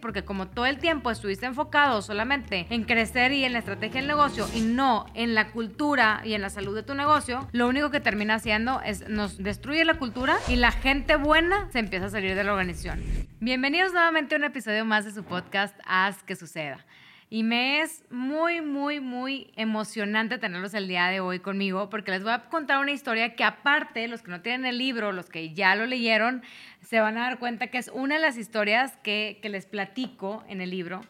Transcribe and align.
porque 0.00 0.24
como 0.24 0.48
todo 0.48 0.66
el 0.66 0.78
tiempo 0.78 1.10
estuviste 1.10 1.46
enfocado 1.46 2.02
solamente 2.02 2.66
en 2.70 2.84
crecer 2.84 3.32
y 3.32 3.44
en 3.44 3.52
la 3.52 3.58
estrategia 3.60 4.00
del 4.00 4.08
negocio 4.08 4.46
y 4.54 4.60
no 4.60 5.06
en 5.14 5.34
la 5.34 5.52
cultura 5.52 6.22
y 6.24 6.34
en 6.34 6.42
la 6.42 6.50
salud 6.50 6.74
de 6.74 6.82
tu 6.82 6.94
negocio, 6.94 7.48
lo 7.52 7.68
único 7.68 7.90
que 7.90 8.00
termina 8.00 8.34
haciendo 8.34 8.80
es 8.82 9.08
nos 9.08 9.38
destruye 9.38 9.84
la 9.84 9.94
cultura 9.94 10.38
y 10.48 10.56
la 10.56 10.72
gente 10.72 11.16
buena 11.16 11.70
se 11.70 11.78
empieza 11.78 12.06
a 12.06 12.10
salir 12.10 12.34
de 12.34 12.44
la 12.44 12.52
organización. 12.52 13.00
Bienvenidos 13.40 13.92
nuevamente 13.92 14.34
a 14.34 14.38
un 14.38 14.44
episodio 14.44 14.84
más 14.84 15.04
de 15.04 15.12
su 15.12 15.24
podcast 15.24 15.78
Haz 15.86 16.22
que 16.22 16.36
suceda. 16.36 16.84
Y 17.32 17.44
me 17.44 17.80
es 17.80 18.02
muy, 18.10 18.60
muy, 18.60 18.98
muy 18.98 19.52
emocionante 19.54 20.38
tenerlos 20.38 20.74
el 20.74 20.88
día 20.88 21.06
de 21.06 21.20
hoy 21.20 21.38
conmigo 21.38 21.88
porque 21.88 22.10
les 22.10 22.24
voy 22.24 22.32
a 22.32 22.48
contar 22.48 22.80
una 22.80 22.90
historia 22.90 23.36
que 23.36 23.44
aparte, 23.44 24.08
los 24.08 24.20
que 24.22 24.32
no 24.32 24.40
tienen 24.40 24.66
el 24.66 24.78
libro, 24.78 25.12
los 25.12 25.30
que 25.30 25.54
ya 25.54 25.76
lo 25.76 25.86
leyeron, 25.86 26.42
se 26.80 26.98
van 26.98 27.16
a 27.16 27.20
dar 27.20 27.38
cuenta 27.38 27.68
que 27.68 27.78
es 27.78 27.88
una 27.94 28.16
de 28.16 28.20
las 28.20 28.36
historias 28.36 28.96
que, 29.04 29.38
que 29.40 29.48
les 29.48 29.66
platico 29.66 30.42
en 30.48 30.60
el 30.60 30.70
libro. 30.70 31.02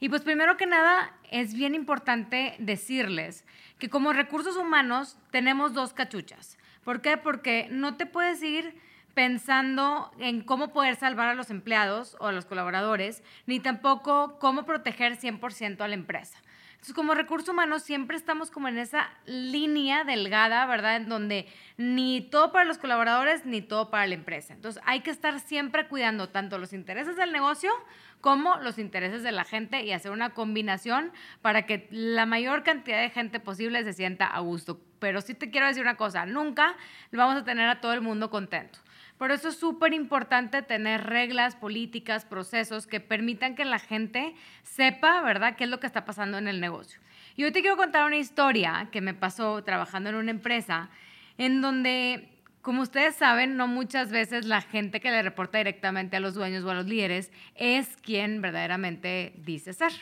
Y 0.00 0.08
pues 0.08 0.22
primero 0.22 0.56
que 0.56 0.66
nada, 0.66 1.14
es 1.30 1.54
bien 1.54 1.76
importante 1.76 2.56
decirles 2.58 3.44
que 3.78 3.88
como 3.88 4.12
recursos 4.12 4.56
humanos 4.56 5.16
tenemos 5.30 5.74
dos 5.74 5.92
cachuchas. 5.92 6.58
¿Por 6.82 7.02
qué? 7.02 7.16
Porque 7.18 7.68
no 7.70 7.96
te 7.96 8.06
puedes 8.06 8.42
ir 8.42 8.74
pensando 9.18 10.12
en 10.20 10.42
cómo 10.42 10.72
poder 10.72 10.94
salvar 10.94 11.26
a 11.26 11.34
los 11.34 11.50
empleados 11.50 12.16
o 12.20 12.28
a 12.28 12.32
los 12.32 12.46
colaboradores, 12.46 13.24
ni 13.46 13.58
tampoco 13.58 14.38
cómo 14.38 14.64
proteger 14.64 15.18
100% 15.18 15.80
a 15.80 15.88
la 15.88 15.94
empresa. 15.94 16.38
Entonces, 16.74 16.94
como 16.94 17.14
recursos 17.14 17.48
humanos 17.48 17.82
siempre 17.82 18.16
estamos 18.16 18.52
como 18.52 18.68
en 18.68 18.78
esa 18.78 19.10
línea 19.26 20.04
delgada, 20.04 20.64
¿verdad? 20.66 20.94
En 20.94 21.08
donde 21.08 21.48
ni 21.76 22.20
todo 22.20 22.52
para 22.52 22.64
los 22.64 22.78
colaboradores 22.78 23.44
ni 23.44 23.60
todo 23.60 23.90
para 23.90 24.06
la 24.06 24.14
empresa. 24.14 24.54
Entonces, 24.54 24.80
hay 24.86 25.00
que 25.00 25.10
estar 25.10 25.40
siempre 25.40 25.88
cuidando 25.88 26.28
tanto 26.28 26.56
los 26.56 26.72
intereses 26.72 27.16
del 27.16 27.32
negocio 27.32 27.72
como 28.20 28.54
los 28.58 28.78
intereses 28.78 29.24
de 29.24 29.32
la 29.32 29.42
gente 29.42 29.82
y 29.82 29.90
hacer 29.90 30.12
una 30.12 30.30
combinación 30.30 31.10
para 31.42 31.66
que 31.66 31.88
la 31.90 32.24
mayor 32.24 32.62
cantidad 32.62 33.00
de 33.00 33.10
gente 33.10 33.40
posible 33.40 33.82
se 33.82 33.94
sienta 33.94 34.26
a 34.28 34.38
gusto. 34.38 34.80
Pero 35.00 35.22
sí 35.22 35.34
te 35.34 35.50
quiero 35.50 35.66
decir 35.66 35.82
una 35.82 35.96
cosa, 35.96 36.24
nunca 36.24 36.76
vamos 37.10 37.34
a 37.34 37.42
tener 37.42 37.68
a 37.68 37.80
todo 37.80 37.94
el 37.94 38.00
mundo 38.00 38.30
contento. 38.30 38.78
Por 39.18 39.32
eso 39.32 39.48
es 39.48 39.58
súper 39.58 39.92
importante 39.94 40.62
tener 40.62 41.04
reglas, 41.04 41.56
políticas, 41.56 42.24
procesos 42.24 42.86
que 42.86 43.00
permitan 43.00 43.56
que 43.56 43.64
la 43.64 43.80
gente 43.80 44.34
sepa, 44.62 45.20
¿verdad?, 45.22 45.56
qué 45.56 45.64
es 45.64 45.70
lo 45.70 45.80
que 45.80 45.88
está 45.88 46.04
pasando 46.04 46.38
en 46.38 46.46
el 46.46 46.60
negocio. 46.60 47.00
Y 47.34 47.42
hoy 47.42 47.50
te 47.50 47.60
quiero 47.60 47.76
contar 47.76 48.04
una 48.04 48.16
historia 48.16 48.88
que 48.92 49.00
me 49.00 49.14
pasó 49.14 49.62
trabajando 49.64 50.10
en 50.10 50.16
una 50.16 50.30
empresa 50.30 50.88
en 51.36 51.60
donde, 51.60 52.28
como 52.62 52.82
ustedes 52.82 53.16
saben, 53.16 53.56
no 53.56 53.66
muchas 53.66 54.10
veces 54.10 54.44
la 54.44 54.60
gente 54.60 55.00
que 55.00 55.10
le 55.10 55.22
reporta 55.22 55.58
directamente 55.58 56.16
a 56.16 56.20
los 56.20 56.34
dueños 56.34 56.64
o 56.64 56.70
a 56.70 56.74
los 56.74 56.86
líderes 56.86 57.32
es 57.56 57.96
quien 57.96 58.40
verdaderamente 58.40 59.32
dice 59.38 59.72
ser. 59.72 59.92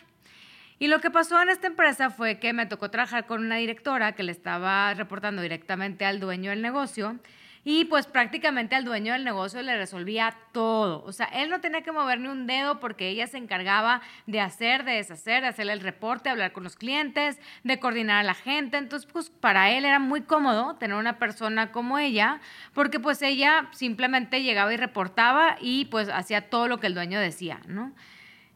Y 0.79 0.89
lo 0.89 1.01
que 1.01 1.11
pasó 1.11 1.41
en 1.41 1.49
esta 1.49 1.69
empresa 1.69 2.11
fue 2.11 2.39
que 2.39 2.53
me 2.53 2.67
tocó 2.67 2.91
trabajar 2.91 3.25
con 3.25 3.43
una 3.43 3.57
directora 3.57 4.13
que 4.13 4.23
le 4.23 4.33
estaba 4.33 4.93
reportando 4.93 5.41
directamente 5.41 6.05
al 6.05 6.21
dueño 6.21 6.51
del 6.51 6.61
negocio 6.61 7.19
y 7.69 7.87
pues 7.87 8.07
prácticamente 8.07 8.77
al 8.77 8.85
dueño 8.85 9.13
del 9.13 9.25
negocio 9.25 9.61
le 9.61 9.77
resolvía 9.77 10.37
todo. 10.53 11.03
O 11.03 11.11
sea, 11.11 11.27
él 11.27 11.51
no 11.51 11.61
tenía 11.61 11.83
que 11.83 11.91
mover 11.91 12.21
ni 12.21 12.29
un 12.29 12.47
dedo 12.47 12.79
porque 12.79 13.09
ella 13.09 13.27
se 13.27 13.39
encargaba 13.39 14.03
de 14.27 14.41
hacer, 14.41 14.85
de 14.85 14.93
deshacer, 14.93 15.43
de 15.43 15.49
hacerle 15.49 15.73
el 15.73 15.81
reporte, 15.81 16.29
hablar 16.29 16.53
con 16.53 16.63
los 16.63 16.77
clientes, 16.77 17.41
de 17.65 17.81
coordinar 17.81 18.19
a 18.19 18.23
la 18.23 18.35
gente. 18.35 18.77
Entonces, 18.77 19.11
pues 19.13 19.31
para 19.31 19.73
él 19.73 19.85
era 19.85 19.99
muy 19.99 20.21
cómodo 20.21 20.77
tener 20.77 20.97
una 20.97 21.19
persona 21.19 21.73
como 21.73 21.99
ella 21.99 22.39
porque 22.73 23.01
pues 23.01 23.21
ella 23.21 23.67
simplemente 23.73 24.45
llegaba 24.45 24.73
y 24.73 24.77
reportaba 24.77 25.57
y 25.61 25.87
pues 25.87 26.09
hacía 26.09 26.49
todo 26.49 26.69
lo 26.69 26.79
que 26.79 26.87
el 26.87 26.95
dueño 26.95 27.19
decía, 27.19 27.59
¿no? 27.67 27.93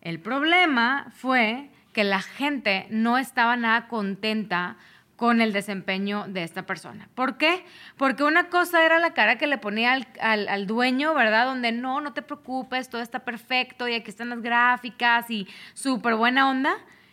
El 0.02 0.20
problema 0.20 1.08
fue 1.16 1.68
que 1.92 2.04
la 2.04 2.22
gente 2.22 2.86
no 2.90 3.18
estaba 3.18 3.56
nada 3.56 3.88
contenta 3.88 4.76
con 5.20 5.42
el 5.42 5.52
desempeño 5.52 6.24
de 6.28 6.42
esta 6.44 6.64
persona. 6.64 7.10
¿Por 7.14 7.36
qué? 7.36 7.66
Porque 7.98 8.24
una 8.24 8.48
cosa 8.48 8.86
era 8.86 8.98
la 8.98 9.12
cara 9.12 9.36
que 9.36 9.46
le 9.46 9.58
ponía 9.58 9.92
al, 9.92 10.48
al, 10.48 10.66
dueño, 10.66 11.12
¿verdad? 11.12 11.44
Donde 11.44 11.72
no, 11.72 12.00
no 12.00 12.14
te 12.14 12.22
preocupes, 12.22 12.88
todo 12.88 13.02
está 13.02 13.18
perfecto 13.18 13.86
y 13.86 13.92
aquí 13.92 14.08
están 14.08 14.30
las 14.30 14.40
gráficas 14.40 15.30
y 15.30 15.46
súper 15.74 16.14
buena 16.14 16.48
onda. 16.48 16.72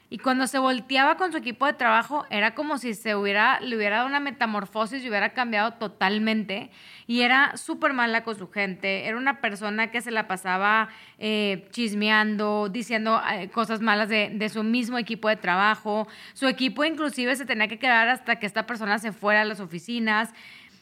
Y 0.10 0.20
cuando 0.20 0.48
se 0.48 0.58
volteaba 0.58 1.18
con 1.18 1.34
su 1.34 1.38
equipo 1.38 1.66
de 1.66 1.74
trabajo, 1.74 2.26
era 2.30 2.56
como 2.56 2.78
si 2.78 2.94
se 2.94 3.16
hubiera, 3.16 3.60
le 3.60 3.76
hubiera 3.76 3.98
dado 3.98 4.08
una 4.08 4.22
metamorfosis 4.22 5.04
y 5.04 5.10
hubiera 5.10 5.34
cambiado 5.34 5.74
totalmente. 5.74 6.72
Y 7.08 7.22
era 7.22 7.58
súper 7.58 7.92
mala 7.92 8.24
con 8.24 8.38
su 8.38 8.50
gente. 8.50 9.06
Era 9.06 9.18
una 9.18 9.42
persona 9.42 9.92
que 9.92 10.00
se 10.00 10.12
la 10.12 10.26
pasaba 10.28 10.88
eh, 11.18 11.68
chismeando, 11.72 12.70
diciendo 12.70 13.22
eh, 13.34 13.50
cosas 13.50 13.82
malas 13.82 14.08
de, 14.08 14.30
de, 14.34 14.48
su 14.48 14.64
mismo 14.64 14.98
equipo 14.98 15.28
de 15.28 15.36
trabajo. 15.36 16.08
Su 16.34 16.48
equipo 16.48 16.86
inclusive 16.86 17.36
se 17.36 17.46
tenía 17.46 17.68
que 17.68 17.78
quedar 17.78 18.08
hasta 18.08 18.38
que 18.38 18.46
esta 18.46 18.66
persona 18.66 19.00
se 19.00 19.12
fuera 19.12 19.42
a 19.42 19.46
las 19.46 19.60
oficinas. 19.60 20.34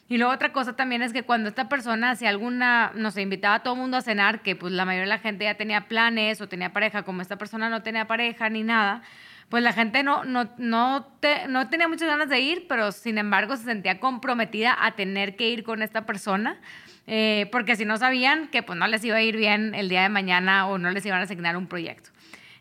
Y 0.08 0.18
luego 0.18 0.32
otra 0.32 0.52
cosa 0.52 0.76
también 0.76 1.02
es 1.02 1.12
que 1.12 1.24
cuando 1.24 1.48
esta 1.48 1.68
persona 1.68 2.10
hacía 2.10 2.28
alguna, 2.28 2.92
no 2.94 3.10
sé, 3.10 3.22
invitaba 3.22 3.56
a 3.56 3.62
todo 3.62 3.74
el 3.74 3.80
mundo 3.80 3.96
a 3.96 4.02
cenar, 4.02 4.40
que 4.40 4.54
pues 4.54 4.72
la 4.72 4.84
mayoría 4.84 5.04
de 5.04 5.08
la 5.08 5.18
gente 5.18 5.44
ya 5.44 5.56
tenía 5.56 5.88
planes 5.88 6.40
o 6.40 6.48
tenía 6.48 6.72
pareja, 6.72 7.02
como 7.02 7.22
esta 7.22 7.36
persona 7.36 7.68
no 7.68 7.82
tenía 7.82 8.06
pareja 8.06 8.48
ni 8.48 8.62
nada, 8.62 9.02
pues 9.48 9.64
la 9.64 9.72
gente 9.72 10.04
no, 10.04 10.24
no, 10.24 10.48
no, 10.58 11.06
te, 11.20 11.48
no 11.48 11.68
tenía 11.68 11.88
muchas 11.88 12.08
ganas 12.08 12.28
de 12.28 12.38
ir, 12.38 12.66
pero 12.68 12.92
sin 12.92 13.18
embargo 13.18 13.56
se 13.56 13.64
sentía 13.64 13.98
comprometida 13.98 14.76
a 14.78 14.94
tener 14.94 15.34
que 15.34 15.48
ir 15.48 15.64
con 15.64 15.82
esta 15.82 16.06
persona, 16.06 16.60
eh, 17.08 17.48
porque 17.50 17.74
si 17.74 17.84
no 17.84 17.96
sabían 17.96 18.48
que 18.48 18.62
pues 18.62 18.78
no 18.78 18.86
les 18.86 19.04
iba 19.04 19.16
a 19.16 19.22
ir 19.22 19.36
bien 19.36 19.74
el 19.74 19.88
día 19.88 20.02
de 20.02 20.08
mañana 20.08 20.68
o 20.68 20.78
no 20.78 20.90
les 20.90 21.04
iban 21.04 21.20
a 21.20 21.24
asignar 21.24 21.56
un 21.56 21.66
proyecto. 21.66 22.10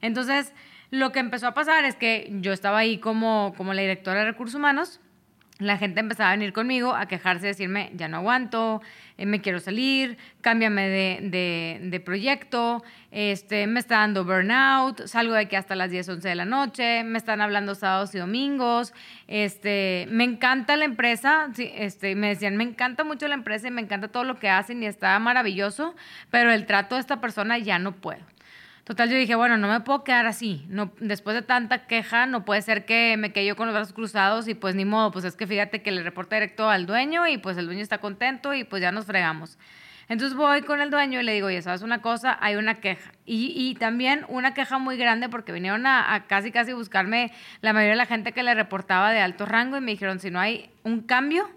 Entonces, 0.01 0.53
lo 0.91 1.11
que 1.11 1.19
empezó 1.19 1.47
a 1.47 1.53
pasar 1.53 1.85
es 1.85 1.95
que 1.95 2.27
yo 2.41 2.53
estaba 2.53 2.79
ahí 2.79 2.99
como, 2.99 3.53
como 3.57 3.73
la 3.73 3.81
directora 3.81 4.19
de 4.19 4.25
recursos 4.25 4.55
humanos, 4.55 4.99
la 5.59 5.77
gente 5.77 6.01
empezaba 6.01 6.31
a 6.31 6.33
venir 6.33 6.51
conmigo 6.51 6.93
a 6.93 7.07
quejarse, 7.07 7.47
decirme, 7.47 7.89
ya 7.93 8.09
no 8.09 8.17
aguanto, 8.17 8.81
eh, 9.17 9.25
me 9.25 9.39
quiero 9.39 9.59
salir, 9.59 10.17
cámbiame 10.41 10.89
de, 10.89 11.79
de, 11.81 11.99
proyecto, 12.01 12.83
este, 13.11 13.65
me 13.65 13.79
está 13.79 13.99
dando 13.99 14.25
burnout, 14.25 15.05
salgo 15.05 15.33
de 15.33 15.41
aquí 15.41 15.55
hasta 15.55 15.75
las 15.75 15.91
10, 15.91 16.09
11 16.09 16.27
de 16.27 16.35
la 16.35 16.43
noche, 16.43 17.03
me 17.05 17.17
están 17.17 17.39
hablando 17.39 17.73
sábados 17.73 18.13
y 18.15 18.17
domingos, 18.17 18.93
este, 19.27 20.07
me 20.09 20.25
encanta 20.25 20.75
la 20.75 20.83
empresa, 20.83 21.47
este, 21.57 22.15
me 22.15 22.27
decían, 22.27 22.57
me 22.57 22.65
encanta 22.65 23.05
mucho 23.05 23.27
la 23.29 23.35
empresa 23.35 23.69
y 23.69 23.71
me 23.71 23.81
encanta 23.81 24.09
todo 24.09 24.25
lo 24.25 24.37
que 24.39 24.49
hacen 24.49 24.83
y 24.83 24.87
está 24.87 25.17
maravilloso, 25.19 25.95
pero 26.31 26.51
el 26.51 26.65
trato 26.65 26.95
de 26.95 27.01
esta 27.01 27.21
persona 27.21 27.57
ya 27.57 27.79
no 27.79 27.93
puedo. 27.93 28.34
Total, 28.85 29.09
yo 29.09 29.17
dije, 29.17 29.33
bueno, 29.33 29.57
no 29.57 29.67
me 29.67 29.79
puedo 29.79 30.03
quedar 30.03 30.27
así. 30.27 30.63
No, 30.69 30.91
después 30.99 31.35
de 31.35 31.41
tanta 31.41 31.87
queja, 31.87 32.27
no 32.27 32.45
puede 32.45 32.61
ser 32.61 32.85
que 32.85 33.17
me 33.17 33.33
quede 33.33 33.47
yo 33.47 33.55
con 33.55 33.65
los 33.65 33.73
brazos 33.73 33.93
cruzados 33.93 34.47
y 34.47 34.53
pues 34.53 34.75
ni 34.75 34.85
modo, 34.85 35.11
pues 35.11 35.25
es 35.25 35.35
que 35.35 35.47
fíjate 35.47 35.81
que 35.81 35.89
le 35.89 36.03
reporta 36.03 36.35
directo 36.35 36.69
al 36.69 36.85
dueño 36.85 37.27
y 37.27 37.39
pues 37.39 37.57
el 37.57 37.65
dueño 37.65 37.81
está 37.81 37.97
contento 37.97 38.53
y 38.53 38.63
pues 38.63 38.83
ya 38.83 38.91
nos 38.91 39.07
fregamos. 39.07 39.57
Entonces 40.07 40.37
voy 40.37 40.61
con 40.61 40.81
el 40.81 40.91
dueño 40.91 41.19
y 41.19 41.23
le 41.23 41.33
digo, 41.33 41.47
oye, 41.47 41.63
¿sabes 41.63 41.81
una 41.81 42.03
cosa? 42.03 42.37
Hay 42.39 42.57
una 42.57 42.75
queja. 42.75 43.11
Y, 43.25 43.53
y 43.55 43.73
también 43.73 44.23
una 44.27 44.53
queja 44.53 44.77
muy 44.77 44.97
grande 44.97 45.29
porque 45.29 45.51
vinieron 45.51 45.87
a, 45.87 46.13
a, 46.13 46.27
casi, 46.27 46.51
casi 46.51 46.73
buscarme 46.73 47.31
la 47.61 47.73
mayoría 47.73 47.93
de 47.93 47.97
la 47.97 48.05
gente 48.05 48.33
que 48.33 48.43
le 48.43 48.53
reportaba 48.53 49.11
de 49.11 49.19
alto 49.19 49.47
rango 49.47 49.77
y 49.77 49.81
me 49.81 49.93
dijeron, 49.93 50.19
si 50.19 50.29
no 50.29 50.39
hay 50.39 50.69
un 50.83 51.01
cambio, 51.01 51.49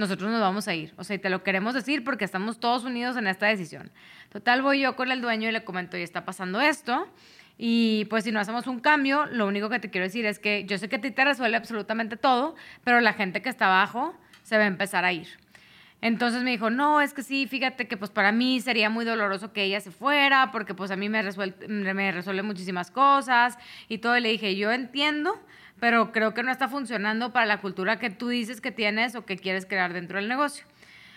nosotros 0.00 0.30
nos 0.30 0.40
vamos 0.40 0.66
a 0.66 0.74
ir. 0.74 0.92
O 0.96 1.04
sea, 1.04 1.14
y 1.14 1.18
te 1.20 1.30
lo 1.30 1.44
queremos 1.44 1.74
decir 1.74 2.02
porque 2.02 2.24
estamos 2.24 2.58
todos 2.58 2.82
unidos 2.84 3.16
en 3.16 3.28
esta 3.28 3.46
decisión. 3.46 3.92
Total, 4.30 4.62
voy 4.62 4.80
yo 4.80 4.96
con 4.96 5.12
el 5.12 5.20
dueño 5.20 5.48
y 5.48 5.52
le 5.52 5.62
comento, 5.62 5.96
y 5.96 6.02
está 6.02 6.24
pasando 6.24 6.60
esto. 6.60 7.06
Y 7.56 8.06
pues 8.06 8.24
si 8.24 8.32
no 8.32 8.40
hacemos 8.40 8.66
un 8.66 8.80
cambio, 8.80 9.26
lo 9.26 9.46
único 9.46 9.68
que 9.68 9.78
te 9.78 9.90
quiero 9.90 10.06
decir 10.06 10.24
es 10.24 10.38
que 10.38 10.64
yo 10.64 10.78
sé 10.78 10.88
que 10.88 10.96
a 10.96 11.00
ti 11.00 11.10
te 11.10 11.24
resuelve 11.24 11.56
absolutamente 11.56 12.16
todo, 12.16 12.56
pero 12.82 13.00
la 13.00 13.12
gente 13.12 13.42
que 13.42 13.50
está 13.50 13.66
abajo 13.66 14.16
se 14.42 14.56
va 14.56 14.64
a 14.64 14.66
empezar 14.66 15.04
a 15.04 15.12
ir. 15.12 15.28
Entonces 16.02 16.42
me 16.42 16.52
dijo, 16.52 16.70
no, 16.70 17.02
es 17.02 17.12
que 17.12 17.22
sí, 17.22 17.46
fíjate 17.46 17.86
que 17.86 17.98
pues 17.98 18.10
para 18.10 18.32
mí 18.32 18.60
sería 18.60 18.88
muy 18.88 19.04
doloroso 19.04 19.52
que 19.52 19.64
ella 19.64 19.80
se 19.80 19.90
fuera, 19.90 20.50
porque 20.50 20.72
pues 20.72 20.90
a 20.90 20.96
mí 20.96 21.10
me 21.10 21.20
resuelve, 21.20 22.42
muchísimas 22.42 22.90
cosas 22.90 23.58
y 23.86 23.98
todo. 23.98 24.16
Y 24.16 24.22
le 24.22 24.30
dije, 24.30 24.56
yo 24.56 24.72
entiendo, 24.72 25.38
pero 25.80 26.12
creo 26.12 26.34
que 26.34 26.42
no 26.42 26.52
está 26.52 26.68
funcionando 26.68 27.32
para 27.32 27.46
la 27.46 27.60
cultura 27.60 27.98
que 27.98 28.10
tú 28.10 28.28
dices 28.28 28.60
que 28.60 28.70
tienes 28.70 29.14
o 29.16 29.24
que 29.24 29.36
quieres 29.36 29.66
crear 29.66 29.92
dentro 29.92 30.18
del 30.18 30.28
negocio. 30.28 30.64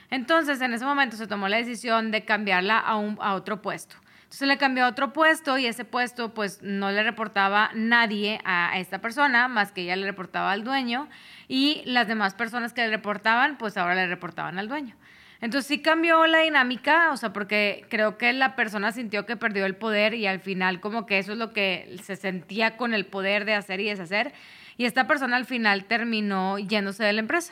Entonces, 0.10 0.62
en 0.62 0.74
ese 0.74 0.86
momento 0.86 1.18
se 1.18 1.27
tomó 1.27 1.48
la 1.48 1.57
decisión 1.57 2.12
de 2.12 2.24
cambiarla 2.24 2.80
a, 2.80 2.95
un, 2.95 3.18
a 3.21 3.33
otro 3.33 3.62
puesto. 3.62 3.95
Entonces 4.33 4.48
le 4.48 4.57
cambió 4.57 4.86
a 4.86 4.89
otro 4.89 5.13
puesto 5.13 5.60
y 5.60 5.68
ese 5.68 5.86
puesto 5.86 6.33
pues 6.33 6.63
no 6.63 6.89
le 6.89 7.04
reportaba 7.04 7.69
nadie 7.75 8.39
a 8.45 8.80
esta 8.80 9.00
persona, 9.00 9.48
más 9.48 9.71
que 9.71 9.81
ella 9.81 9.95
le 9.95 10.07
reportaba 10.07 10.51
al 10.51 10.63
dueño 10.63 11.07
y 11.48 11.83
las 11.86 12.07
demás 12.07 12.33
personas 12.33 12.74
que 12.74 12.81
le 12.81 12.89
reportaban 12.89 13.60
pues 13.60 13.77
ahora 13.77 13.94
le 13.94 14.07
reportaban 14.07 14.57
al 14.57 14.68
dueño. 14.68 14.95
Entonces 15.44 15.68
sí 15.68 15.80
cambió 15.80 16.25
la 16.25 16.40
dinámica, 16.40 17.12
o 17.12 17.18
sea, 17.18 17.34
porque 17.34 17.86
creo 17.90 18.18
que 18.18 18.31
la 18.31 18.56
persona 18.56 18.94
sintió 18.94 19.25
que 19.25 19.36
perdió 19.36 19.66
el 19.66 19.75
poder 19.75 20.13
y 20.13 20.25
al 20.25 20.40
final 20.40 20.80
como 20.80 21.06
que 21.06 21.19
eso 21.19 21.34
es 21.34 21.38
lo 21.38 21.51
que 21.51 21.98
se 22.01 22.16
sentía 22.16 22.78
con 22.78 22.94
el 22.94 23.06
poder 23.06 23.44
de 23.44 23.54
hacer 23.54 23.81
y 23.81 23.90
deshacer. 23.90 24.31
Y 24.78 24.86
esta 24.86 25.06
persona 25.06 25.36
al 25.36 25.44
final 25.44 25.84
terminó 25.84 26.60
yéndose 26.60 27.04
de 27.04 27.12
la 27.12 27.19
empresa. 27.19 27.51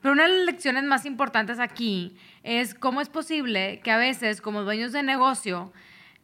Pero 0.00 0.14
una 0.14 0.22
de 0.22 0.38
las 0.38 0.46
lecciones 0.46 0.84
más 0.84 1.04
importantes 1.04 1.60
aquí 1.60 2.16
es 2.42 2.74
cómo 2.74 3.02
es 3.02 3.10
posible 3.10 3.80
que 3.84 3.90
a 3.90 3.98
veces 3.98 4.40
como 4.40 4.62
dueños 4.62 4.92
de 4.92 5.02
negocio 5.02 5.70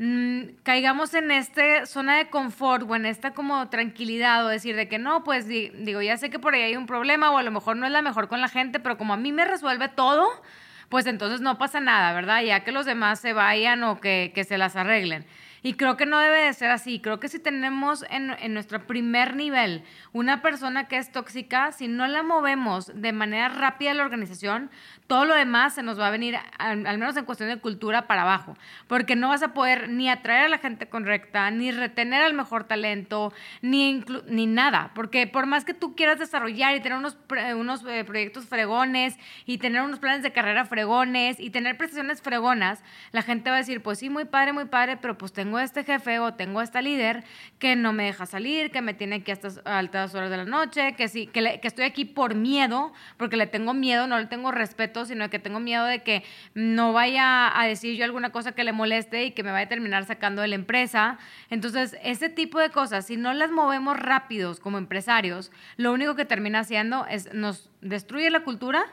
mm, 0.00 0.62
caigamos 0.62 1.14
en 1.14 1.30
esta 1.30 1.86
zona 1.86 2.16
de 2.16 2.30
confort 2.30 2.88
o 2.88 2.96
en 2.96 3.06
esta 3.06 3.32
como 3.32 3.68
tranquilidad 3.68 4.44
o 4.44 4.48
decir 4.48 4.74
de 4.74 4.88
que 4.88 4.98
no, 4.98 5.22
pues 5.22 5.46
digo, 5.46 6.02
ya 6.02 6.16
sé 6.16 6.30
que 6.30 6.38
por 6.38 6.54
ahí 6.54 6.62
hay 6.62 6.76
un 6.76 6.86
problema 6.86 7.30
o 7.30 7.38
a 7.38 7.42
lo 7.42 7.50
mejor 7.50 7.76
no 7.76 7.86
es 7.86 7.92
la 7.92 8.02
mejor 8.02 8.26
con 8.26 8.40
la 8.40 8.48
gente, 8.48 8.80
pero 8.80 8.96
como 8.96 9.12
a 9.12 9.18
mí 9.18 9.30
me 9.30 9.44
resuelve 9.44 9.88
todo, 9.88 10.26
pues 10.88 11.06
entonces 11.06 11.40
no 11.42 11.58
pasa 11.58 11.80
nada, 11.80 12.14
¿verdad? 12.14 12.42
Ya 12.42 12.64
que 12.64 12.72
los 12.72 12.86
demás 12.86 13.20
se 13.20 13.34
vayan 13.34 13.84
o 13.84 14.00
que, 14.00 14.32
que 14.34 14.44
se 14.44 14.58
las 14.58 14.74
arreglen. 14.74 15.26
Y 15.62 15.74
creo 15.74 15.96
que 15.96 16.06
no 16.06 16.18
debe 16.18 16.44
de 16.44 16.52
ser 16.52 16.70
así. 16.70 17.00
Creo 17.00 17.20
que 17.20 17.28
si 17.28 17.38
tenemos 17.38 18.04
en, 18.10 18.30
en, 18.30 18.54
nuestro 18.54 18.86
primer 18.86 19.36
nivel 19.36 19.84
una 20.12 20.42
persona 20.42 20.88
que 20.88 20.96
es 20.96 21.12
tóxica, 21.12 21.72
si 21.72 21.88
no 21.88 22.06
la 22.06 22.22
movemos 22.22 22.90
de 22.94 23.12
manera 23.12 23.48
rápida 23.48 23.90
a 23.90 23.94
la 23.94 24.04
organización, 24.04 24.70
todo 25.10 25.24
lo 25.24 25.34
demás 25.34 25.74
se 25.74 25.82
nos 25.82 25.98
va 25.98 26.06
a 26.06 26.10
venir, 26.10 26.36
al, 26.58 26.78
menos 26.78 27.16
en 27.16 27.24
cuestión 27.24 27.48
de 27.48 27.58
cultura, 27.58 28.06
para 28.06 28.22
abajo. 28.22 28.56
Porque 28.86 29.16
no 29.16 29.28
vas 29.28 29.42
a 29.42 29.52
poder 29.54 29.88
ni 29.88 30.08
atraer 30.08 30.44
a 30.44 30.48
la 30.48 30.58
gente 30.58 30.88
correcta, 30.88 31.50
ni 31.50 31.72
retener 31.72 32.22
al 32.22 32.32
mejor 32.32 32.62
talento, 32.62 33.32
ni, 33.60 34.04
ni 34.28 34.46
nada. 34.46 34.92
Porque 34.94 35.26
por 35.26 35.46
más 35.46 35.64
que 35.64 35.74
tú 35.74 35.96
quieras 35.96 36.20
desarrollar 36.20 36.76
y 36.76 36.80
tener 36.80 36.96
unos, 36.96 37.18
unos 37.56 37.84
eh, 37.86 38.04
proyectos 38.04 38.46
fregones 38.46 39.18
y 39.46 39.58
tener 39.58 39.82
unos 39.82 39.98
planes 39.98 40.22
de 40.22 40.32
carrera 40.32 40.64
fregones 40.64 41.40
y 41.40 41.50
tener 41.50 41.76
prestaciones 41.76 42.22
fregonas, 42.22 42.80
la 43.10 43.22
gente 43.22 43.50
va 43.50 43.56
a 43.56 43.58
decir, 43.58 43.82
pues 43.82 43.98
sí, 43.98 44.10
muy 44.10 44.26
padre, 44.26 44.52
muy 44.52 44.66
padre, 44.66 44.96
pero 44.96 45.18
pues 45.18 45.32
tengo 45.32 45.49
este 45.58 45.84
jefe 45.84 46.18
o 46.18 46.34
tengo 46.34 46.62
esta 46.62 46.82
líder 46.82 47.24
que 47.58 47.76
no 47.76 47.92
me 47.92 48.04
deja 48.04 48.26
salir, 48.26 48.70
que 48.70 48.80
me 48.82 48.94
tiene 48.94 49.16
aquí 49.16 49.30
a 49.30 49.34
estas 49.34 49.60
altas 49.64 50.14
horas 50.14 50.30
de 50.30 50.36
la 50.36 50.44
noche, 50.44 50.94
que 50.94 51.08
sí, 51.08 51.26
que, 51.26 51.58
que 51.60 51.68
estoy 51.68 51.84
aquí 51.84 52.04
por 52.04 52.34
miedo, 52.34 52.92
porque 53.16 53.36
le 53.36 53.46
tengo 53.46 53.74
miedo, 53.74 54.06
no 54.06 54.18
le 54.18 54.26
tengo 54.26 54.52
respeto 54.52 54.90
sino 55.04 55.30
que 55.30 55.38
tengo 55.38 55.60
miedo 55.60 55.84
de 55.84 56.02
que 56.02 56.22
no 56.54 56.92
vaya 56.92 57.58
a 57.58 57.66
decir 57.66 57.96
yo 57.96 58.04
alguna 58.04 58.30
cosa 58.30 58.52
que 58.52 58.64
le 58.64 58.72
moleste 58.72 59.24
y 59.24 59.30
que 59.32 59.42
me 59.42 59.52
vaya 59.52 59.66
a 59.66 59.68
terminar 59.68 60.04
sacando 60.04 60.42
de 60.42 60.48
la 60.48 60.54
empresa. 60.54 61.18
Entonces, 61.48 61.96
ese 62.02 62.28
tipo 62.28 62.58
de 62.58 62.70
cosas, 62.70 63.06
si 63.06 63.16
no 63.16 63.32
las 63.32 63.50
movemos 63.50 63.98
rápidos 63.98 64.60
como 64.60 64.78
empresarios, 64.78 65.50
lo 65.76 65.92
único 65.92 66.14
que 66.14 66.24
termina 66.24 66.60
haciendo 66.60 67.06
es 67.06 67.32
nos 67.34 67.70
destruye 67.80 68.30
la 68.30 68.40
cultura 68.40 68.84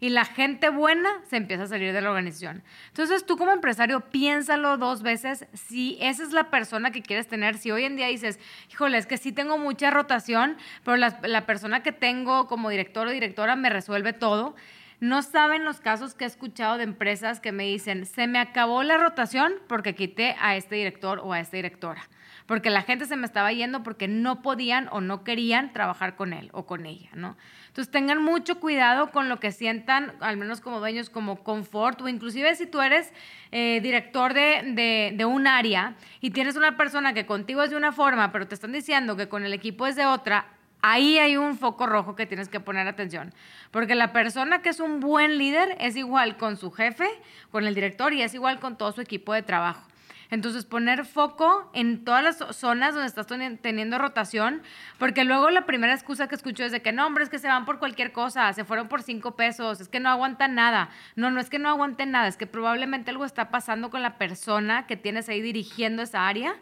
y 0.00 0.10
la 0.10 0.24
gente 0.24 0.68
buena 0.68 1.08
se 1.28 1.36
empieza 1.36 1.64
a 1.64 1.66
salir 1.66 1.92
de 1.92 2.00
la 2.00 2.10
organización. 2.10 2.62
Entonces 2.88 3.24
tú 3.24 3.36
como 3.36 3.52
empresario 3.52 4.00
piénsalo 4.00 4.76
dos 4.76 5.02
veces 5.02 5.46
si 5.52 5.98
esa 6.00 6.22
es 6.22 6.32
la 6.32 6.50
persona 6.50 6.90
que 6.90 7.02
quieres 7.02 7.26
tener. 7.26 7.58
Si 7.58 7.70
hoy 7.70 7.84
en 7.84 7.96
día 7.96 8.08
dices, 8.08 8.38
híjole, 8.70 8.98
es 8.98 9.06
que 9.06 9.16
sí 9.16 9.32
tengo 9.32 9.58
mucha 9.58 9.90
rotación, 9.90 10.56
pero 10.84 10.96
la, 10.96 11.18
la 11.22 11.46
persona 11.46 11.82
que 11.82 11.92
tengo 11.92 12.46
como 12.46 12.70
director 12.70 13.06
o 13.06 13.10
directora 13.10 13.56
me 13.56 13.70
resuelve 13.70 14.12
todo. 14.12 14.54
No 14.98 15.20
saben 15.20 15.64
los 15.64 15.80
casos 15.80 16.14
que 16.14 16.24
he 16.24 16.26
escuchado 16.26 16.78
de 16.78 16.84
empresas 16.84 17.40
que 17.40 17.52
me 17.52 17.64
dicen, 17.64 18.06
se 18.06 18.26
me 18.26 18.38
acabó 18.38 18.82
la 18.82 18.96
rotación 18.96 19.52
porque 19.68 19.94
quité 19.94 20.36
a 20.40 20.56
este 20.56 20.76
director 20.76 21.20
o 21.22 21.34
a 21.34 21.40
esta 21.40 21.56
directora, 21.56 22.08
porque 22.46 22.70
la 22.70 22.80
gente 22.80 23.04
se 23.04 23.16
me 23.16 23.26
estaba 23.26 23.52
yendo 23.52 23.82
porque 23.82 24.08
no 24.08 24.40
podían 24.40 24.88
o 24.92 25.02
no 25.02 25.22
querían 25.22 25.74
trabajar 25.74 26.16
con 26.16 26.32
él 26.32 26.48
o 26.52 26.64
con 26.64 26.86
ella, 26.86 27.10
¿no? 27.14 27.36
Entonces 27.68 27.92
tengan 27.92 28.22
mucho 28.22 28.58
cuidado 28.58 29.10
con 29.10 29.28
lo 29.28 29.38
que 29.38 29.52
sientan, 29.52 30.14
al 30.20 30.38
menos 30.38 30.62
como 30.62 30.78
dueños, 30.78 31.10
como 31.10 31.44
confort 31.44 32.00
o 32.00 32.08
inclusive 32.08 32.54
si 32.54 32.64
tú 32.66 32.80
eres 32.80 33.12
eh, 33.52 33.80
director 33.82 34.32
de, 34.32 35.12
de 35.14 35.24
un 35.26 35.46
área 35.46 35.94
y 36.22 36.30
tienes 36.30 36.56
una 36.56 36.78
persona 36.78 37.12
que 37.12 37.26
contigo 37.26 37.62
es 37.62 37.68
de 37.68 37.76
una 37.76 37.92
forma, 37.92 38.32
pero 38.32 38.48
te 38.48 38.54
están 38.54 38.72
diciendo 38.72 39.14
que 39.14 39.28
con 39.28 39.44
el 39.44 39.52
equipo 39.52 39.86
es 39.86 39.94
de 39.94 40.06
otra, 40.06 40.55
ahí 40.86 41.18
hay 41.18 41.36
un 41.36 41.58
foco 41.58 41.86
rojo 41.86 42.14
que 42.14 42.26
tienes 42.26 42.48
que 42.48 42.60
poner 42.60 42.86
atención. 42.86 43.34
Porque 43.72 43.96
la 43.96 44.12
persona 44.12 44.62
que 44.62 44.68
es 44.68 44.78
un 44.78 45.00
buen 45.00 45.36
líder 45.36 45.76
es 45.80 45.96
igual 45.96 46.36
con 46.36 46.56
su 46.56 46.70
jefe, 46.70 47.08
con 47.50 47.66
el 47.66 47.74
director 47.74 48.12
y 48.12 48.22
es 48.22 48.34
igual 48.34 48.60
con 48.60 48.78
todo 48.78 48.92
su 48.92 49.00
equipo 49.00 49.32
de 49.32 49.42
trabajo. 49.42 49.84
Entonces, 50.30 50.64
poner 50.64 51.04
foco 51.04 51.70
en 51.72 52.04
todas 52.04 52.22
las 52.22 52.56
zonas 52.56 52.94
donde 52.94 53.06
estás 53.06 53.26
teniendo 53.26 53.98
rotación, 53.98 54.62
porque 54.98 55.24
luego 55.24 55.50
la 55.50 55.66
primera 55.66 55.92
excusa 55.92 56.28
que 56.28 56.34
escucho 56.34 56.64
es 56.64 56.72
de 56.72 56.82
que 56.82 56.92
no, 56.92 57.06
hombre, 57.06 57.22
es 57.22 57.30
que 57.30 57.38
se 57.38 57.46
van 57.46 57.64
por 57.64 57.78
cualquier 57.78 58.10
cosa, 58.12 58.52
se 58.52 58.64
fueron 58.64 58.88
por 58.88 59.02
cinco 59.02 59.36
pesos, 59.36 59.80
es 59.80 59.88
que 59.88 60.00
no 60.00 60.08
aguantan 60.08 60.54
nada. 60.54 60.90
No, 61.14 61.30
no 61.30 61.40
es 61.40 61.48
que 61.48 61.60
no 61.60 61.68
aguanten 61.68 62.10
nada, 62.10 62.26
es 62.26 62.36
que 62.36 62.46
probablemente 62.46 63.10
algo 63.10 63.24
está 63.24 63.50
pasando 63.50 63.90
con 63.90 64.02
la 64.02 64.18
persona 64.18 64.86
que 64.86 64.96
tienes 64.96 65.28
ahí 65.28 65.40
dirigiendo 65.40 66.02
esa 66.02 66.26
área, 66.26 66.54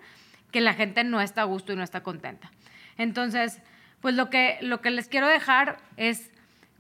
que 0.50 0.60
la 0.60 0.74
gente 0.74 1.02
no 1.04 1.22
está 1.22 1.42
a 1.42 1.44
gusto 1.44 1.72
y 1.72 1.76
no 1.76 1.82
está 1.82 2.02
contenta. 2.02 2.50
Entonces, 2.98 3.62
pues 4.04 4.16
lo 4.16 4.28
que, 4.28 4.58
lo 4.60 4.82
que 4.82 4.90
les 4.90 5.08
quiero 5.08 5.26
dejar 5.28 5.78
es 5.96 6.30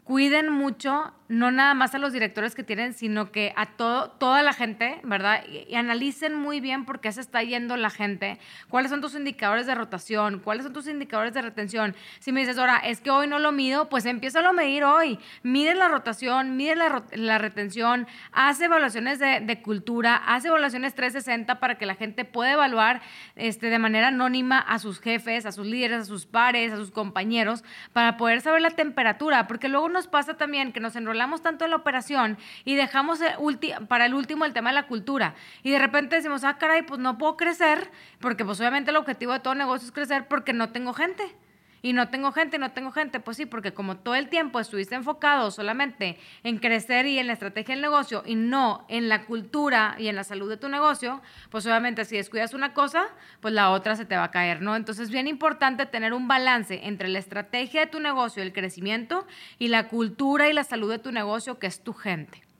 cuiden 0.04 0.52
mucho 0.52 1.14
no 1.28 1.50
nada 1.50 1.72
más 1.74 1.94
a 1.94 1.98
los 1.98 2.12
directores 2.12 2.54
que 2.54 2.62
tienen, 2.62 2.92
sino 2.92 3.32
que 3.32 3.54
a 3.56 3.66
todo, 3.66 4.10
toda 4.10 4.42
la 4.42 4.52
gente, 4.52 5.00
¿verdad? 5.04 5.42
Y, 5.48 5.74
analicen 5.74 6.34
muy 6.34 6.60
bien 6.60 6.84
por 6.84 7.00
qué 7.00 7.10
se 7.12 7.20
está 7.20 7.42
yendo 7.42 7.76
la 7.76 7.90
gente, 7.90 8.38
cuáles 8.68 8.90
son 8.90 9.00
tus 9.00 9.14
indicadores 9.14 9.66
de 9.66 9.74
rotación, 9.74 10.40
cuáles 10.40 10.64
son 10.64 10.72
tus 10.72 10.86
indicadores 10.86 11.32
de 11.32 11.40
retención. 11.42 11.96
Si 12.18 12.30
me 12.30 12.40
dices, 12.40 12.58
ahora, 12.58 12.76
es 12.78 13.00
que 13.00 13.10
hoy 13.10 13.26
no 13.26 13.38
lo 13.38 13.52
mido, 13.52 13.88
pues 13.88 14.04
empieza 14.04 14.46
a 14.46 14.52
medir 14.52 14.84
hoy. 14.84 15.18
Mide 15.42 15.74
la 15.74 15.88
rotación, 15.88 16.56
mide 16.56 16.76
la, 16.76 17.38
retención, 17.38 18.06
hace 18.32 18.66
evaluaciones 18.66 19.18
de, 19.18 19.62
cultura, 19.62 20.16
hace 20.16 20.48
evaluaciones 20.48 20.94
360 20.94 21.58
para 21.58 21.78
que 21.78 21.86
la 21.86 21.94
gente 21.94 22.24
pueda 22.24 22.52
evaluar 22.52 23.00
este, 23.36 23.68
de 23.68 23.78
manera 23.78 24.08
anónima 24.08 24.58
a 24.58 24.78
sus 24.78 25.00
jefes, 25.00 25.46
a 25.46 25.52
sus 25.52 25.66
líderes, 25.66 26.02
a 26.02 26.04
sus 26.04 26.26
pares, 26.26 26.72
a 26.72 26.76
sus 26.76 26.90
compañeros, 26.90 27.64
para 27.92 28.16
poder 28.18 28.42
saber 28.42 28.60
la 28.60 28.70
temperatura, 28.70 29.46
porque 29.46 29.68
luego 29.68 29.88
nos 29.88 30.06
pasa 30.06 30.34
también 30.36 30.72
que 30.72 30.80
nos 30.80 30.96
enrolamos 30.96 31.13
tanto 31.42 31.64
en 31.64 31.70
la 31.70 31.76
operación 31.76 32.38
y 32.64 32.74
dejamos 32.74 33.20
para 33.88 34.06
el 34.06 34.14
último 34.14 34.44
el 34.44 34.52
tema 34.52 34.70
de 34.70 34.74
la 34.74 34.86
cultura. 34.86 35.34
Y 35.62 35.70
de 35.70 35.78
repente 35.78 36.16
decimos, 36.16 36.44
ah, 36.44 36.58
caray, 36.58 36.82
pues 36.82 37.00
no 37.00 37.18
puedo 37.18 37.36
crecer, 37.36 37.90
porque 38.20 38.44
pues 38.44 38.60
obviamente 38.60 38.90
el 38.90 38.96
objetivo 38.96 39.32
de 39.32 39.40
todo 39.40 39.54
negocio 39.54 39.86
es 39.86 39.92
crecer 39.92 40.28
porque 40.28 40.52
no 40.52 40.70
tengo 40.70 40.92
gente 40.92 41.34
y 41.84 41.92
no 41.92 42.08
tengo 42.08 42.32
gente, 42.32 42.56
no 42.56 42.72
tengo 42.72 42.92
gente, 42.92 43.20
pues 43.20 43.36
sí, 43.36 43.44
porque 43.44 43.74
como 43.74 43.98
todo 43.98 44.14
el 44.14 44.30
tiempo 44.30 44.58
estuviste 44.58 44.94
enfocado 44.94 45.50
solamente 45.50 46.18
en 46.42 46.56
crecer 46.56 47.04
y 47.04 47.18
en 47.18 47.26
la 47.26 47.34
estrategia 47.34 47.74
del 47.74 47.82
negocio 47.82 48.22
y 48.24 48.36
no 48.36 48.86
en 48.88 49.10
la 49.10 49.26
cultura 49.26 49.94
y 49.98 50.08
en 50.08 50.16
la 50.16 50.24
salud 50.24 50.48
de 50.48 50.56
tu 50.56 50.70
negocio, 50.70 51.20
pues 51.50 51.66
obviamente 51.66 52.06
si 52.06 52.16
descuidas 52.16 52.54
una 52.54 52.72
cosa, 52.72 53.04
pues 53.42 53.52
la 53.52 53.70
otra 53.70 53.96
se 53.96 54.06
te 54.06 54.16
va 54.16 54.24
a 54.24 54.30
caer, 54.30 54.62
¿no? 54.62 54.76
Entonces 54.76 55.04
es 55.04 55.10
bien 55.10 55.28
importante 55.28 55.84
tener 55.84 56.14
un 56.14 56.26
balance 56.26 56.80
entre 56.84 57.08
la 57.08 57.18
estrategia 57.18 57.82
de 57.82 57.86
tu 57.88 58.00
negocio, 58.00 58.42
el 58.42 58.54
crecimiento 58.54 59.26
y 59.58 59.68
la 59.68 59.88
cultura 59.88 60.48
y 60.48 60.54
la 60.54 60.64
salud 60.64 60.90
de 60.90 61.00
tu 61.00 61.12
negocio, 61.12 61.58
que 61.58 61.66
es 61.66 61.84
tu 61.84 61.92
gente. 61.92 62.53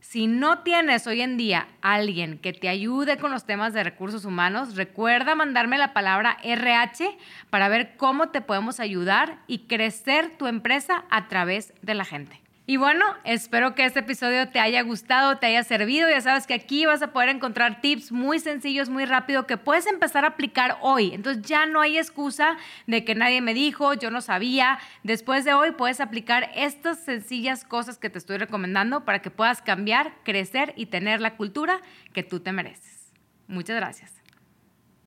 Si 0.00 0.26
no 0.26 0.60
tienes 0.60 1.06
hoy 1.06 1.20
en 1.20 1.36
día 1.36 1.68
alguien 1.82 2.38
que 2.38 2.52
te 2.52 2.68
ayude 2.68 3.18
con 3.18 3.30
los 3.30 3.44
temas 3.44 3.74
de 3.74 3.84
recursos 3.84 4.24
humanos, 4.24 4.74
recuerda 4.74 5.34
mandarme 5.34 5.78
la 5.78 5.92
palabra 5.92 6.38
RH 6.42 7.16
para 7.50 7.68
ver 7.68 7.96
cómo 7.96 8.30
te 8.30 8.40
podemos 8.40 8.80
ayudar 8.80 9.38
y 9.46 9.66
crecer 9.66 10.36
tu 10.38 10.46
empresa 10.46 11.04
a 11.10 11.28
través 11.28 11.74
de 11.82 11.94
la 11.94 12.04
gente. 12.04 12.40
Y 12.70 12.76
bueno, 12.76 13.04
espero 13.24 13.74
que 13.74 13.84
este 13.84 13.98
episodio 13.98 14.48
te 14.48 14.60
haya 14.60 14.82
gustado, 14.82 15.38
te 15.38 15.46
haya 15.46 15.64
servido. 15.64 16.08
Ya 16.08 16.20
sabes 16.20 16.46
que 16.46 16.54
aquí 16.54 16.86
vas 16.86 17.02
a 17.02 17.12
poder 17.12 17.28
encontrar 17.28 17.80
tips 17.80 18.12
muy 18.12 18.38
sencillos, 18.38 18.88
muy 18.88 19.06
rápido 19.06 19.44
que 19.44 19.56
puedes 19.56 19.88
empezar 19.88 20.24
a 20.24 20.28
aplicar 20.28 20.78
hoy. 20.80 21.12
Entonces 21.12 21.42
ya 21.42 21.66
no 21.66 21.80
hay 21.80 21.98
excusa 21.98 22.58
de 22.86 23.04
que 23.04 23.16
nadie 23.16 23.40
me 23.40 23.54
dijo, 23.54 23.94
yo 23.94 24.12
no 24.12 24.20
sabía. 24.20 24.78
Después 25.02 25.44
de 25.44 25.52
hoy 25.52 25.72
puedes 25.72 25.98
aplicar 26.00 26.48
estas 26.54 27.00
sencillas 27.00 27.64
cosas 27.64 27.98
que 27.98 28.08
te 28.08 28.18
estoy 28.18 28.36
recomendando 28.36 29.04
para 29.04 29.18
que 29.18 29.32
puedas 29.32 29.62
cambiar, 29.62 30.12
crecer 30.22 30.72
y 30.76 30.86
tener 30.86 31.20
la 31.20 31.34
cultura 31.34 31.80
que 32.12 32.22
tú 32.22 32.38
te 32.38 32.52
mereces. 32.52 33.12
Muchas 33.48 33.74
gracias. 33.74 34.19